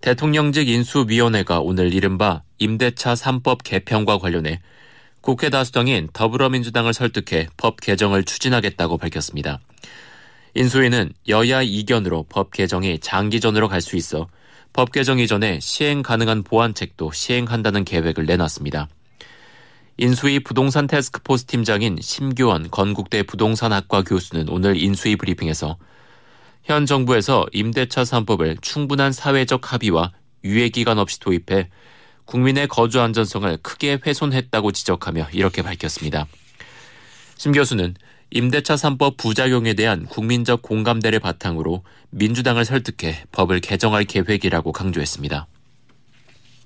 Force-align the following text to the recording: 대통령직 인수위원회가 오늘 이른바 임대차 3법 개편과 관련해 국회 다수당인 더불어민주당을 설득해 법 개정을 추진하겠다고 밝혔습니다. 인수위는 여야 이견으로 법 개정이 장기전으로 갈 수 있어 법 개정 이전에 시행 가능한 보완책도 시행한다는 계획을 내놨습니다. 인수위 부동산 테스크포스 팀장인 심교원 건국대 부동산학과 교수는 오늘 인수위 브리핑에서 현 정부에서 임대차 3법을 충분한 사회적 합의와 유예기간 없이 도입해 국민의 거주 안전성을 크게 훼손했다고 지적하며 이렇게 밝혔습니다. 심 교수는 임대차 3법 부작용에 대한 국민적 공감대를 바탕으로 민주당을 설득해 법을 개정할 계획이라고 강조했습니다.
대통령직 0.00 0.68
인수위원회가 0.68 1.60
오늘 1.60 1.92
이른바 1.92 2.42
임대차 2.58 3.14
3법 3.14 3.64
개편과 3.64 4.18
관련해 4.18 4.60
국회 5.20 5.50
다수당인 5.50 6.08
더불어민주당을 6.12 6.94
설득해 6.94 7.48
법 7.56 7.80
개정을 7.80 8.24
추진하겠다고 8.24 8.96
밝혔습니다. 8.96 9.58
인수위는 10.54 11.12
여야 11.28 11.62
이견으로 11.62 12.26
법 12.28 12.52
개정이 12.52 13.00
장기전으로 13.00 13.68
갈 13.68 13.80
수 13.80 13.96
있어 13.96 14.28
법 14.72 14.92
개정 14.92 15.18
이전에 15.18 15.58
시행 15.60 16.02
가능한 16.02 16.44
보완책도 16.44 17.10
시행한다는 17.12 17.84
계획을 17.84 18.26
내놨습니다. 18.26 18.88
인수위 19.96 20.38
부동산 20.40 20.86
테스크포스 20.86 21.46
팀장인 21.46 21.98
심교원 22.00 22.70
건국대 22.70 23.24
부동산학과 23.24 24.02
교수는 24.02 24.48
오늘 24.48 24.80
인수위 24.80 25.16
브리핑에서 25.16 25.76
현 26.68 26.84
정부에서 26.84 27.46
임대차 27.54 28.02
3법을 28.02 28.60
충분한 28.60 29.10
사회적 29.10 29.72
합의와 29.72 30.12
유예기간 30.44 30.98
없이 30.98 31.18
도입해 31.18 31.70
국민의 32.26 32.68
거주 32.68 33.00
안전성을 33.00 33.56
크게 33.62 34.00
훼손했다고 34.04 34.72
지적하며 34.72 35.28
이렇게 35.32 35.62
밝혔습니다. 35.62 36.26
심 37.38 37.52
교수는 37.52 37.94
임대차 38.28 38.74
3법 38.74 39.16
부작용에 39.16 39.72
대한 39.72 40.04
국민적 40.04 40.60
공감대를 40.60 41.20
바탕으로 41.20 41.84
민주당을 42.10 42.66
설득해 42.66 43.24
법을 43.32 43.60
개정할 43.60 44.04
계획이라고 44.04 44.70
강조했습니다. 44.72 45.46